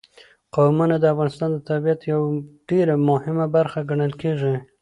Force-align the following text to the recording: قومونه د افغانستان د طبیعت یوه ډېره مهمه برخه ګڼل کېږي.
قومونه 0.55 0.95
د 0.99 1.05
افغانستان 1.13 1.49
د 1.53 1.59
طبیعت 1.69 2.01
یوه 2.11 2.27
ډېره 2.69 2.93
مهمه 3.09 3.45
برخه 3.55 3.79
ګڼل 3.89 4.13
کېږي. 4.21 4.55